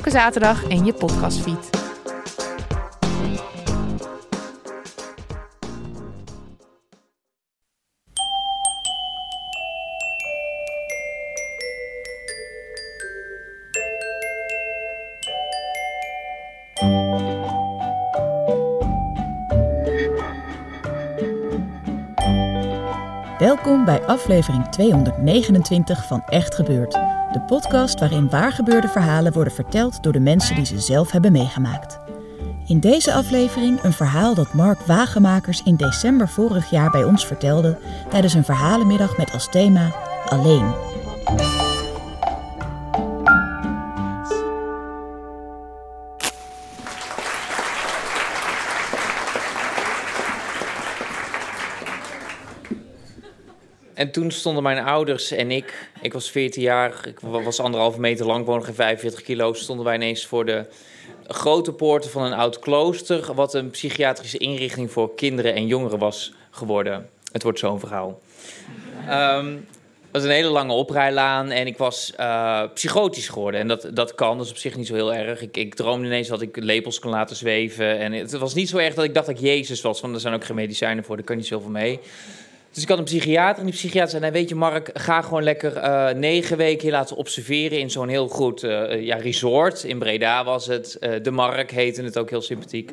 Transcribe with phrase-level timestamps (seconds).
[0.00, 1.70] Elke zaterdag in je podcastfeed.
[23.38, 27.19] Welkom bij aflevering 229 van Echt Gebeurd.
[27.32, 31.98] De podcast waarin waargebeurde verhalen worden verteld door de mensen die ze zelf hebben meegemaakt.
[32.66, 37.78] In deze aflevering een verhaal dat Mark Wagemakers in december vorig jaar bij ons vertelde
[38.08, 39.92] tijdens een verhalenmiddag met als thema
[40.28, 40.74] Alleen.
[54.00, 58.00] En toen stonden mijn ouders en ik, ik was 14 jaar, ik wa- was anderhalve
[58.00, 60.66] meter lang, woog ongeveer 45 kilo, stonden wij ineens voor de
[61.26, 66.32] grote poorten van een oud klooster, wat een psychiatrische inrichting voor kinderen en jongeren was
[66.50, 67.08] geworden.
[67.32, 68.20] Het wordt zo'n verhaal.
[69.08, 73.60] Ehm, het was een hele lange oprijlaan en ik was eh, psychotisch geworden.
[73.60, 75.42] En dat, dat kan, dat is op zich niet zo heel erg.
[75.42, 77.98] Ik, ik droomde ineens dat ik lepels kon laten zweven.
[77.98, 80.20] En het was niet zo erg dat ik dacht dat ik Jezus was, want er
[80.20, 82.00] zijn ook geen medicijnen voor, daar kan niet zoveel mee.
[82.72, 84.22] Dus ik had een psychiater en die psychiater zei...
[84.22, 87.78] Nee, weet je Mark, ga gewoon lekker eh, negen weken je laten observeren...
[87.78, 89.84] in zo'n heel goed eh, ja, resort.
[89.84, 90.98] In Breda was het.
[90.98, 92.92] Eh, de Mark heette het ook heel sympathiek.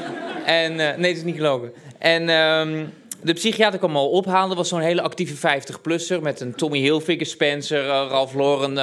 [0.44, 1.72] en, nee, het is niet gelogen.
[1.98, 2.84] En ehm,
[3.22, 4.48] de psychiater kwam al ophalen.
[4.48, 6.22] Dat was zo'n hele actieve 50-plusser...
[6.22, 8.78] met een Tommy Hilfiger, Spencer, eh, Ralph Lauren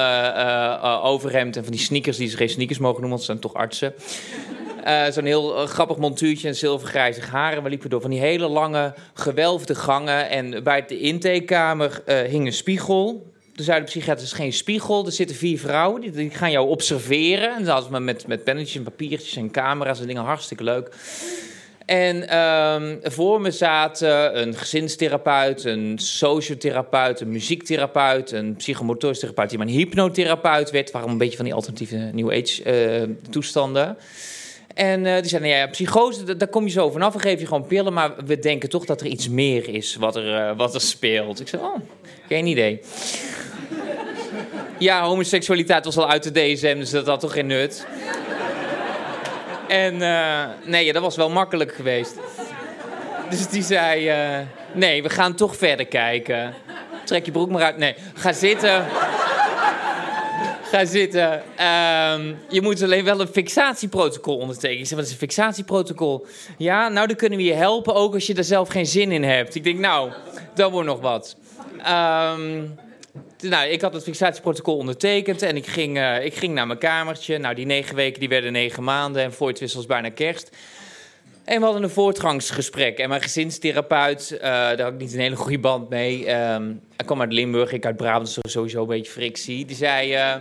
[1.02, 1.56] overhemd...
[1.58, 3.18] en van die sneakers die ze geen sneakers mogen noemen...
[3.18, 3.94] want ze zijn toch artsen.
[4.86, 7.64] Eh, Zo'n heel eh, grappig montuurtje en zilvergrijze haren.
[7.64, 10.30] We liepen door van die hele lange gewelfde gangen.
[10.30, 13.34] En bij de intakekamer eh, hing een spiegel.
[13.56, 15.06] Toen zei de psychiater, er is geen spiegel.
[15.06, 17.56] Er zitten vier vrouwen, die, die gaan jou observeren.
[17.56, 20.24] En dat was met, met pennetjes en papiertjes en camera's en dingen.
[20.24, 20.90] Hartstikke leuk.
[21.86, 29.58] En ehm, voor me zaten een gezinstherapeut, een sociotherapeut, een muziektherapeut, een psychomotorisch therapeut die
[29.58, 30.92] maar een hypnotherapeut werd.
[30.92, 33.98] Waarom een beetje van die alternatieve New Age toestanden.
[34.76, 37.14] En eh, die zeiden, nou ja, psychose, da- daar kom je zo vanaf.
[37.14, 40.16] We geven je gewoon pillen, maar we denken toch dat er iets meer is wat
[40.16, 41.40] er, eh, wat er speelt.
[41.40, 41.76] Ik zei, oh,
[42.28, 42.82] geen idee.
[44.80, 47.86] ja, homoseksualiteit was al uit de DSM, dus dat had toch geen nut.
[49.68, 52.16] En eh, nee, dat was wel makkelijk geweest.
[53.30, 54.12] Dus die zei,
[54.74, 56.54] nee, we gaan toch verder kijken.
[57.06, 57.78] Trek je broek maar uit.
[57.78, 58.86] Nee, ga zitten.
[60.66, 61.44] Ga zitten.
[61.56, 64.84] Ehm, je moet alleen wel een fixatieprotocol ondertekenen.
[64.84, 66.26] Ik wat is een fixatieprotocol?
[66.58, 69.24] Ja, nou, dan kunnen we je helpen, ook als je er zelf geen zin in
[69.24, 69.56] hebt.
[69.56, 70.12] Ik denk, nou,
[70.56, 71.38] dat wordt nog wat.
[71.78, 72.64] Ehm,
[73.40, 77.38] nou, ik had het fixatieprotocol ondertekend en ik ging, eh, ik ging naar mijn kamertje.
[77.38, 80.50] Nou, die negen weken die werden negen maanden en voor het bijna kerst.
[81.46, 82.98] En we hadden een voortgangsgesprek.
[82.98, 86.26] En mijn gezinstherapeut, eh, daar had ik niet een hele goede band mee.
[86.26, 89.66] Ehm hij kwam uit Limburg, ik uit Brabant, dus sowieso een beetje frictie.
[89.66, 90.36] Die zei, eh,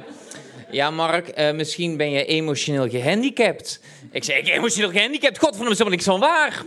[0.70, 3.80] ja Mark, eh, misschien ben je emotioneel gehandicapt.
[4.10, 5.38] Ik zei, ik emotioneel gehandicapt?
[5.38, 6.62] Godverdomme, is er niks van waar.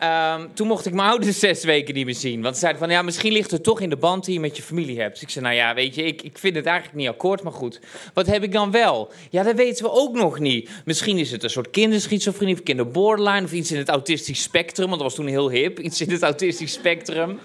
[0.00, 2.42] Ehm, toen mocht ik mijn ouders zes weken niet meer zien.
[2.42, 4.56] Want ze zeiden van, ja, misschien ligt het toch in de band die je met
[4.56, 5.12] je familie hebt.
[5.12, 7.52] Dus ik zei, nou ja, weet je, ik, ik vind het eigenlijk niet akkoord, maar
[7.52, 7.80] goed.
[8.14, 9.12] Wat heb ik dan wel?
[9.30, 10.70] Ja, dat weten we ook nog niet.
[10.84, 13.44] Misschien is het een soort kinderschizofrenie of kinderborderline...
[13.44, 15.78] of iets in het autistisch spectrum, want dat was toen heel hip.
[15.78, 17.38] Iets in het autistisch spectrum.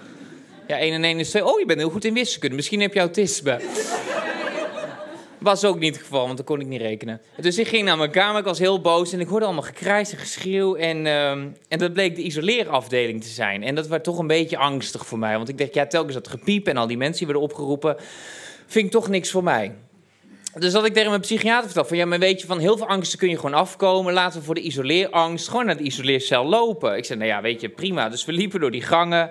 [0.66, 1.44] Ja, 1 en 1 is 2.
[1.44, 2.56] Oh, je bent heel goed in wiskunde.
[2.56, 3.60] Misschien heb je autisme.
[5.46, 7.20] Was ook niet het geval, want dan kon ik niet rekenen.
[7.40, 10.12] Dus ik ging naar mijn kamer, ik was heel boos en ik hoorde allemaal gekrijs
[10.12, 10.76] en geschreeuw.
[10.76, 13.62] En, ehm, en dat bleek de isoleerafdeling te zijn.
[13.62, 15.36] En dat werd toch een beetje angstig voor mij.
[15.36, 17.96] Want ik dacht, ja, telkens dat gepiep en al die mensen die werden opgeroepen,
[18.66, 19.74] vind toch niks voor mij.
[20.54, 22.88] Dus dat ik tegen mijn psychiater vertelde van, ja, maar weet je, van heel veel
[22.88, 24.12] angsten kun je gewoon afkomen.
[24.12, 26.96] Laten we voor de isoleerangst gewoon naar de isoleercel lopen.
[26.96, 28.08] Ik zei, nou ja, weet je, prima.
[28.08, 29.30] Dus we liepen door die gangen.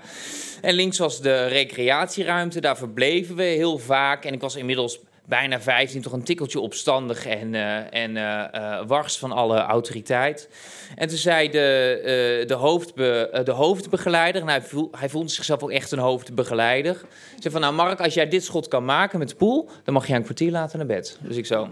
[0.61, 4.25] En links was de recreatieruimte, daar verbleven we heel vaak.
[4.25, 9.17] En ik was inmiddels bijna 15, toch een tikkeltje opstandig en, eh, en eh, wars
[9.17, 10.49] van alle autoriteit.
[10.95, 15.71] En toen zei de, de, hoofdbe, de hoofdbegeleider, en hij, voel, hij voelde zichzelf ook
[15.71, 17.01] echt een hoofdbegeleider.
[17.39, 20.07] Zei van, nou Mark, als jij dit schot kan maken met de poel, dan mag
[20.07, 21.17] jij een kwartier later naar bed.
[21.21, 21.67] Dus ik zo...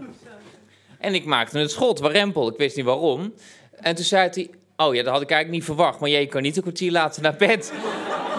[0.98, 2.48] En ik maakte het schot, warempel.
[2.48, 3.34] Ik wist niet waarom.
[3.80, 6.00] En toen zei hij, oh ja, dat had ik eigenlijk niet verwacht.
[6.00, 7.72] Maar jij kan niet een kwartier later naar bed.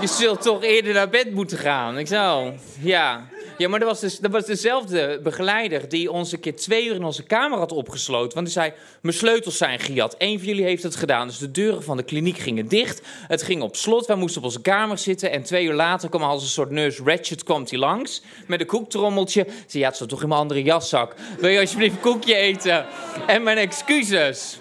[0.01, 1.97] Je zult toch eerder naar bed moeten gaan.
[1.97, 2.47] Ik oh,
[2.79, 3.27] ja.
[3.57, 6.95] Ja, maar dat was, dus, dat was dezelfde begeleider die ons een keer twee uur
[6.95, 8.33] in onze kamer had opgesloten.
[8.33, 10.15] Want die zei, mijn sleutels zijn gejat.
[10.17, 11.27] Eén van jullie heeft het gedaan.
[11.27, 13.01] Dus de deuren van de kliniek gingen dicht.
[13.27, 14.05] Het ging op slot.
[14.05, 15.31] Wij moesten op onze kamer zitten.
[15.31, 18.21] En twee uur later kwam als een soort nurse Ratchet komt hij langs.
[18.47, 19.47] Met een koektrommeltje.
[19.67, 21.15] Ze ja, het toch in mijn andere jaszak.
[21.39, 22.85] Wil je alsjeblieft een koekje eten?
[23.27, 24.59] En mijn excuses.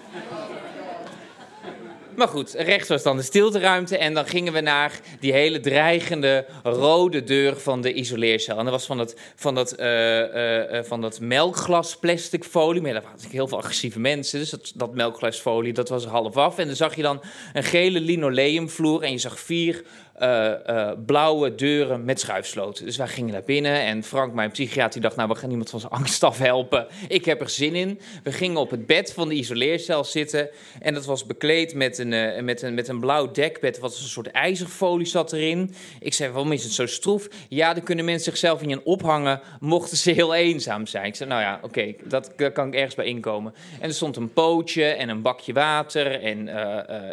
[2.15, 3.97] Maar goed, rechts was dan de stilteruimte.
[3.97, 8.57] En dan gingen we naar die hele dreigende rode deur van de isoleercel.
[8.57, 12.81] En dat was van dat, van dat, uh, uh, van dat melkglas plastic folie.
[12.81, 14.39] Maar daar waren heel veel agressieve mensen.
[14.39, 16.57] Dus dat, dat melkglasfolie, dat was half af.
[16.57, 17.21] En dan zag je dan
[17.53, 19.03] een gele linoleumvloer.
[19.03, 19.83] En je zag vier
[20.21, 22.85] uh, uh, blauwe deuren met schuifsloten.
[22.85, 25.15] Dus wij gingen naar binnen en Frank, mijn psychiater, die dacht...
[25.15, 26.87] nou, we gaan iemand van zijn angst afhelpen.
[27.07, 27.99] Ik heb er zin in.
[28.23, 30.49] We gingen op het bed van de isoleercel zitten...
[30.81, 33.79] en dat was bekleed met een, uh, met een, met een blauw dekbed.
[33.79, 35.73] Wat een soort ijzerfolie zat erin.
[35.99, 37.27] Ik zei, waarom is het zo stroef?
[37.49, 39.41] Ja, dan kunnen mensen zichzelf in je ophangen...
[39.59, 41.05] mochten ze heel eenzaam zijn.
[41.05, 43.53] Ik zei, nou ja, oké, dat, daar kan ik ergens bij inkomen.
[43.79, 46.45] En er stond een pootje en een bakje water en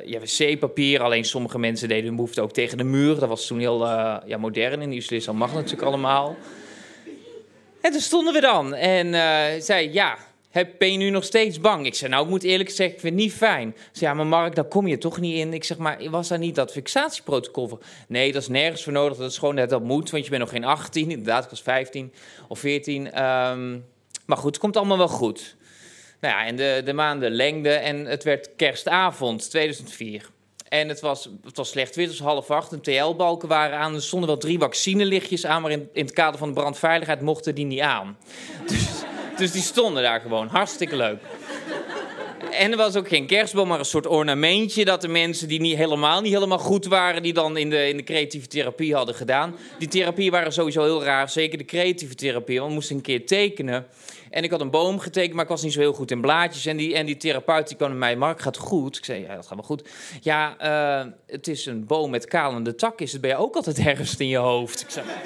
[0.04, 1.02] ja, wc-papier.
[1.02, 3.18] Alleen sommige mensen deden hun behoefte ook tegen de muur.
[3.18, 4.82] Dat was toen heel uh, ja, modern.
[4.82, 6.36] In Islissam mag natuurlijk allemaal.
[7.80, 8.74] En toen stonden we dan.
[8.74, 10.18] En uh, zei, ja,
[10.50, 11.86] heb, ben je nu nog steeds bang?
[11.86, 13.74] Ik zei, nou, ik moet eerlijk zeggen, ik vind het niet fijn.
[13.76, 15.52] Ze zei, ja, maar Mark, daar kom je toch niet in?
[15.52, 17.78] Ik zeg, maar was daar niet dat fixatieprotocol voor?
[18.08, 19.18] Nee, dat is nergens voor nodig.
[19.18, 21.10] Dat is gewoon net dat moet, want je bent nog geen 18.
[21.10, 22.12] Inderdaad, ik was 15
[22.48, 23.06] of 14.
[23.06, 23.84] Um,
[24.26, 25.56] maar goed, het komt allemaal wel goed.
[26.20, 30.30] Nou ja, en de, de maanden lengden en het werd kerstavond 2004.
[30.72, 32.70] En het was, het was slecht weer, het was half acht.
[32.70, 33.94] De TL-balken waren aan.
[33.94, 37.54] Er stonden wel drie vaccinelichtjes aan, maar in, in het kader van de brandveiligheid mochten
[37.54, 38.16] die niet aan.
[38.66, 38.88] Dus,
[39.36, 40.48] dus die stonden daar gewoon.
[40.48, 41.22] Hartstikke leuk.
[42.52, 45.76] En er was ook geen kerstboom, maar een soort ornamentje dat de mensen die niet
[45.76, 49.56] helemaal niet helemaal goed waren, die dan in de, in de creatieve therapie hadden gedaan.
[49.78, 52.58] Die therapie waren sowieso heel raar, zeker de creatieve therapie.
[52.58, 53.86] Want we moesten een keer tekenen.
[54.30, 56.66] En ik had een boom getekend, maar ik was niet zo heel goed in blaadjes.
[56.66, 58.96] En die, en die therapeut die kwam naar mij, Mark, gaat goed?
[58.96, 59.88] Ik zei, ja, dat gaat wel goed.
[60.20, 60.56] Ja,
[61.04, 63.00] uh, het is een boom met kalende tak.
[63.00, 64.80] Is het bij jou ook altijd herfst in je hoofd?
[64.80, 65.06] Ik zei...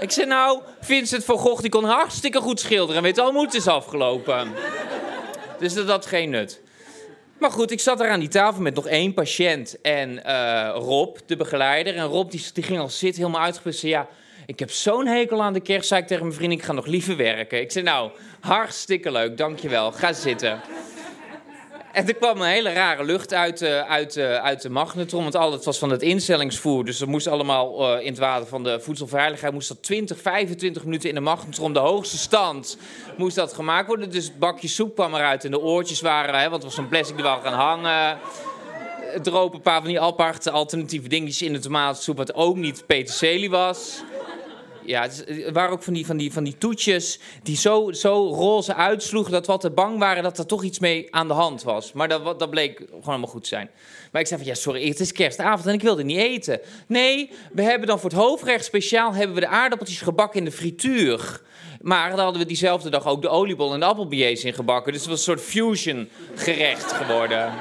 [0.00, 2.96] Ik zei, nou, Vincent van Gogh die kon hartstikke goed schilderen.
[2.96, 4.48] En weet al, moet is afgelopen.
[5.58, 6.60] Dus dat had geen nut.
[7.38, 11.16] Maar goed, ik zat er aan die tafel met nog één patiënt en uh, Rob,
[11.26, 11.96] de begeleider.
[11.96, 13.80] En Rob die, die ging al zitten, helemaal uitgeput.
[13.80, 14.08] Ja,
[14.46, 16.86] ik heb zo'n hekel aan de kerst, zei ik tegen mijn vriend, ik ga nog
[16.86, 17.60] liever werken.
[17.60, 18.10] Ik zei, nou,
[18.40, 20.60] hartstikke leuk, dankjewel, ga zitten.
[21.98, 25.22] En er kwam een hele rare lucht uit, uh, uit, uh, uit de magnetron.
[25.22, 26.84] Want al het was van het instellingsvoer.
[26.84, 29.52] Dus er moest allemaal uh, in het water van de voedselveiligheid.
[29.52, 31.72] moest dat 20, 25 minuten in de magnetron.
[31.72, 32.78] De hoogste stand
[33.16, 34.10] moest dat gemaakt worden.
[34.10, 35.44] Dus het bakje soep kwam eruit.
[35.44, 38.18] En de oortjes waren, hè, want het was zo'n plastic die wel gaan hangen.
[39.00, 42.16] Het droop een paar van die aparte alternatieve dingetjes in de tomatensoep.
[42.16, 44.02] Wat ook niet peterselie was.
[44.88, 48.74] Ja, het waren ook van die, van die, van die toetjes die zo, zo roze
[48.74, 51.92] uitsloegen dat we altijd bang waren dat er toch iets mee aan de hand was.
[51.92, 53.70] Maar dat, dat bleek gewoon helemaal goed te zijn.
[54.12, 56.60] Maar ik zei van, ja, sorry, het is kerstavond en ik wilde niet eten.
[56.86, 60.52] Nee, we hebben dan voor het hoofdrecht speciaal hebben we de aardappeltjes gebakken in de
[60.52, 61.40] frituur.
[61.80, 64.92] Maar dan hadden we diezelfde dag ook de oliebol en de appelbillets in gebakken.
[64.92, 67.52] Dus het was een soort fusion gerecht geworden.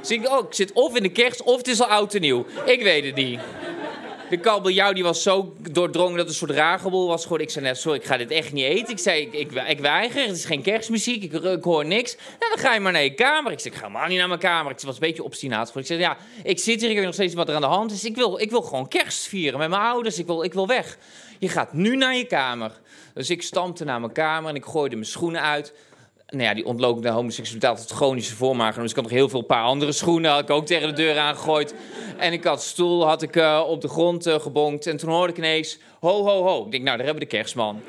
[0.00, 2.20] Dus ik, oh, ik zit of in de kerst of het is al oud en
[2.20, 2.46] nieuw.
[2.64, 3.40] Ik weet het niet
[4.32, 7.26] de kabeljauw die was zo doordrongen dat het een soort ragebol was.
[7.26, 8.92] Ik zei net, sorry, ik ga dit echt niet eten.
[8.92, 12.16] Ik zei, ik, ik, weiger, het is geen kerstmuziek, ik, hoor niks.
[12.16, 13.52] Nou, dan ga je maar naar je kamer.
[13.52, 14.72] Ik zei, ik ga maar niet naar mijn kamer.
[14.72, 15.76] Ik was een beetje obstinaat.
[15.76, 17.92] Ik zei, ja, ik zit hier, ik weet nog steeds wat er aan de hand
[17.92, 18.04] is.
[18.04, 20.18] Ik wil, ik wil gewoon kerst vieren met mijn ouders.
[20.18, 20.98] Ik wil, ik wil weg.
[21.38, 22.72] Je gaat nu naar je kamer.
[23.14, 25.74] Dus ik stampte naar mijn kamer en ik gooide mijn schoenen uit
[26.32, 28.80] nou ja, die ontlokende homoseksualiteit het chronische voormaken.
[28.80, 30.30] Dus ik had nog heel veel paar andere schoenen.
[30.30, 31.74] Had ik ook tegen de deur aangegooid.
[32.18, 34.86] En ik had stoel had ik, uh, op de grond uh, gebonkt.
[34.86, 36.64] En toen hoorde ik ineens, ho, ho, ho.
[36.64, 37.80] Ik denk, nou, daar hebben we de kerstman.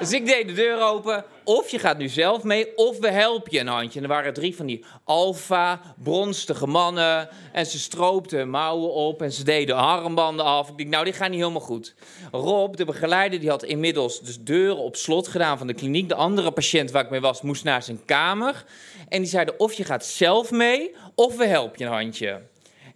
[0.00, 1.24] Dus ik deed de deur open.
[1.44, 3.98] Of je gaat nu zelf mee, of we helpen je een handje.
[3.98, 7.28] En er waren drie van die alfa, bronstige mannen.
[7.52, 10.68] En ze stroopten mouwen op en ze deden armbanden af.
[10.68, 11.94] Ik dacht, nou, dit gaat niet helemaal goed.
[12.32, 16.08] Rob, de begeleider, die had inmiddels dus deuren op slot gedaan van de kliniek.
[16.08, 18.64] De andere patiënt waar ik mee was, moest naar zijn kamer.
[19.08, 22.40] En die zeiden, of je gaat zelf mee, of we helpen je een handje.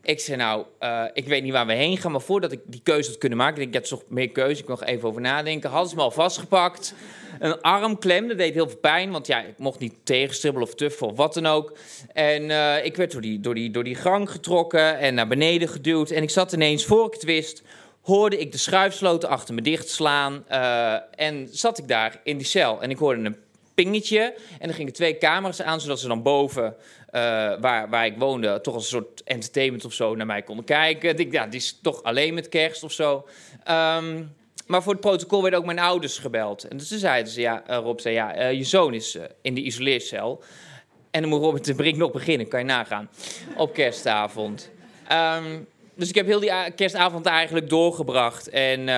[0.05, 2.81] Ik zei, nou, uh, ik weet niet waar we heen gaan, maar voordat ik die
[2.83, 5.21] keuze had kunnen maken, ik denk, ik heb toch meer keuze, ik nog even over
[5.21, 5.71] nadenken.
[5.71, 6.95] Hadden ze me al vastgepakt.
[7.39, 11.07] Een armklem, dat deed heel veel pijn, want ja, ik mocht niet tegenstribbelen of tuffen
[11.07, 11.77] of wat dan ook.
[12.13, 15.69] En uh, ik werd door die, door, die, door die gang getrokken en naar beneden
[15.69, 16.11] geduwd.
[16.11, 17.63] En ik zat ineens, voor ik het wist,
[18.03, 20.45] hoorde ik de schuifsloten achter me dichtslaan.
[20.51, 22.83] Uh, en zat ik daar in die cel.
[22.83, 23.37] En ik hoorde een
[23.75, 24.35] pingetje.
[24.59, 26.77] En dan gingen twee camera's aan, zodat ze dan boven,
[27.11, 27.21] eh,
[27.61, 31.19] waar, waar ik woonde, toch als een soort entertainment of zo naar mij konden kijken.
[31.19, 33.27] Ik, ja, die is toch alleen met kerst of zo.
[33.65, 34.23] Ehm,
[34.67, 36.69] maar voor het protocol werden ook mijn ouders gebeld.
[36.69, 39.61] En dus toen zeiden ze, ja, uh, Rob zei, ja, je zoon is in de
[39.61, 40.43] isoleercel.
[41.11, 43.11] En dan moet Robert de Brink nog beginnen, kan je nagaan,
[43.57, 44.71] op kerstavond.
[45.09, 45.61] Ehm,
[45.95, 48.49] dus ik heb heel die kerstavond eigenlijk doorgebracht.
[48.49, 48.89] En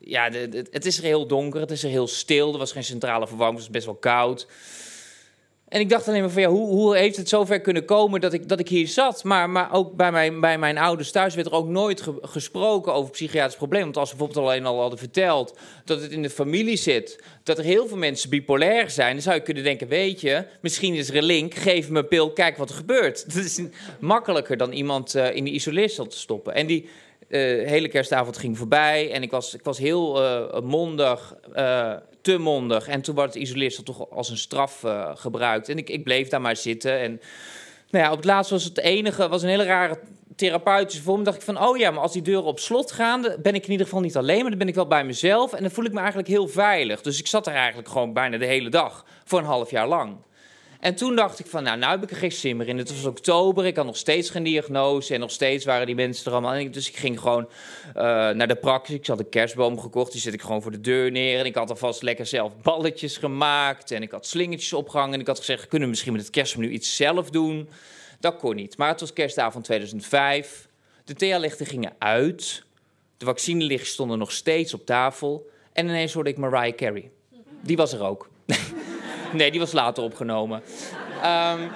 [0.00, 0.30] ja,
[0.70, 2.52] het is er heel donker, het is er heel stil.
[2.52, 4.46] Er was geen centrale verwarming, het was best wel koud.
[5.70, 8.32] En ik dacht alleen maar van ja, hoe, hoe heeft het zover kunnen komen dat
[8.32, 9.24] ik, dat ik hier zat?
[9.24, 13.10] Maar, maar ook bij mijn, bij mijn ouders thuis werd er ook nooit gesproken over
[13.10, 13.82] psychiatrisch probleem.
[13.82, 17.58] Want als ze bijvoorbeeld alleen al hadden verteld dat het in de familie zit, dat
[17.58, 21.08] er heel veel mensen bipolair zijn, dan zou je kunnen denken: weet je, misschien is
[21.08, 23.24] er een link, geef me een pil, kijk wat er gebeurt.
[23.34, 23.62] Dat is
[24.00, 26.54] makkelijker dan iemand uh, in de isoleercel te stoppen.
[26.54, 26.88] En die
[27.30, 31.34] uh, hele kerstavond ging voorbij en ik was, ik was heel uh, mondig
[32.22, 32.88] te mondig.
[32.88, 34.84] En toen werd het isoleersel toch als een straf
[35.14, 35.68] gebruikt.
[35.68, 36.98] En ik, ik bleef daar maar zitten.
[36.98, 37.20] En
[37.90, 39.98] nou ja, op het laatst was het enige, was een hele rare
[40.40, 41.24] therapeutische vorm.
[41.24, 43.70] dacht ik van, oh ja, maar als die deuren op slot gaan, ben ik in
[43.70, 45.52] ieder geval niet alleen, maar dan ben ik wel bij mezelf.
[45.52, 47.02] En dan voel ik me eigenlijk heel veilig.
[47.02, 50.16] Dus ik zat er eigenlijk gewoon bijna de hele dag voor een half jaar lang.
[50.80, 52.78] En toen dacht ik van, nou, nou heb ik er geen zin meer in.
[52.78, 56.26] Het was oktober, ik had nog steeds geen diagnose en nog steeds waren die mensen
[56.26, 56.70] er allemaal.
[56.70, 57.48] Dus ik ging gewoon
[57.88, 58.94] uh, naar de praxis.
[58.94, 61.38] Ik had een kerstboom gekocht, die zet ik gewoon voor de deur neer.
[61.38, 65.14] En ik had alvast lekker zelf balletjes gemaakt en ik had slingertjes opgehangen.
[65.14, 67.68] En ik had gezegd, kunnen we misschien met het kerstmenu iets zelf doen?
[68.20, 68.76] Dat kon niet.
[68.76, 70.68] Maar het was kerstavond 2005.
[71.04, 72.64] De thealichten gingen uit.
[73.16, 75.50] De vaccinelichten stonden nog steeds op tafel.
[75.72, 77.10] En ineens hoorde ik Mariah Carey.
[77.62, 78.29] Die was er ook.
[79.38, 80.62] Nee, die was later opgenomen.
[81.24, 81.70] Um,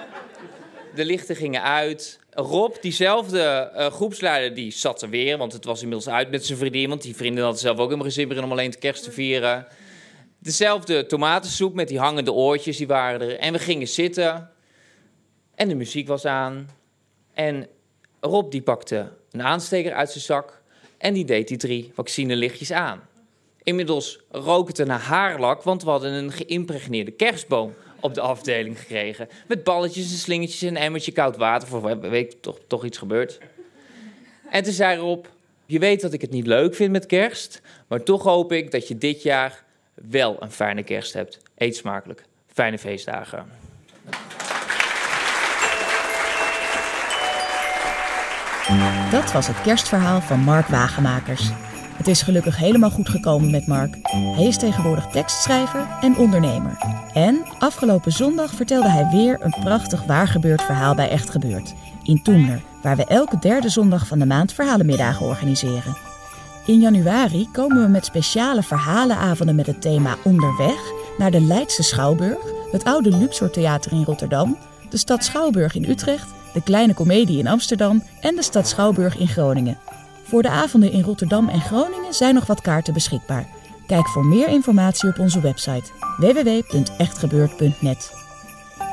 [0.95, 2.19] de lichten gingen uit.
[2.29, 5.37] Rob, diezelfde uh, groepsleider, die zat er weer.
[5.37, 6.89] Want het was inmiddels uit met zijn vriendin.
[6.89, 9.67] Want die vrienden hadden zelf ook helemaal geen zin om alleen de kerst te vieren.
[10.39, 13.39] Dezelfde tomatensoep met die hangende oortjes, die waren er.
[13.39, 14.49] En we gingen zitten.
[15.55, 16.69] En de muziek was aan.
[17.33, 17.67] En
[18.19, 20.61] Rob die pakte een aansteker uit zijn zak.
[20.97, 23.01] En die deed die drie vaccinelichtjes aan.
[23.65, 29.29] Inmiddels rook het naar haarlak, want we hadden een geïmpregneerde kerstboom op de afdeling gekregen.
[29.47, 31.67] Met balletjes en slingertjes en een emmertje koud water.
[31.67, 33.39] Voor weet toch, toch iets gebeurd.
[34.49, 35.25] En toen zei Rob,
[35.65, 38.87] je weet dat ik het niet leuk vind met kerst, maar toch hoop ik dat
[38.87, 41.39] je dit jaar wel een fijne kerst hebt.
[41.57, 42.25] Eet smakelijk.
[42.53, 43.45] Fijne feestdagen.
[49.11, 51.49] Dat was het kerstverhaal van Mark Wagemakers.
[51.97, 53.97] Het is gelukkig helemaal goed gekomen met Mark.
[54.35, 56.77] Hij is tegenwoordig tekstschrijver en ondernemer.
[57.13, 61.73] En afgelopen zondag vertelde hij weer een prachtig waargebeurd verhaal bij Echt Gebeurd.
[62.03, 65.97] In Toemler, waar we elke derde zondag van de maand verhalenmiddagen organiseren.
[66.65, 72.37] In januari komen we met speciale verhalenavonden met het thema Onderweg naar de Leidse Schouwburg,
[72.71, 74.57] het oude Luxor Theater in Rotterdam,
[74.89, 79.27] de stad Schouwburg in Utrecht, de Kleine Comedie in Amsterdam en de stad Schouwburg in
[79.27, 79.77] Groningen.
[80.27, 83.47] Voor de avonden in Rotterdam en Groningen zijn nog wat kaarten beschikbaar.
[83.87, 88.13] Kijk voor meer informatie op onze website www.echtgebeurd.net.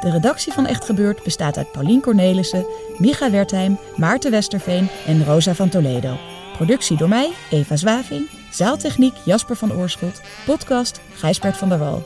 [0.01, 2.67] De redactie van Echt Gebeurd bestaat uit Paulien Cornelissen,
[2.99, 6.17] Micha Wertheim, Maarten Westerveen en Rosa van Toledo.
[6.57, 12.03] Productie door mij, Eva Zwaving, zaaltechniek Jasper van Oorschot, podcast Gijsbert van der Wal.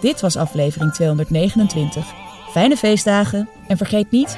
[0.00, 2.06] Dit was aflevering 229.
[2.50, 4.36] Fijne feestdagen en vergeet niet,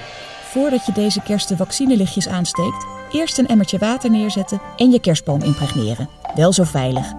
[0.51, 5.43] voordat je deze kerst de vaccinelichtjes aansteekt, eerst een emmertje water neerzetten en je kerstboom
[5.43, 6.09] impregneren.
[6.35, 7.13] Wel zo veilig.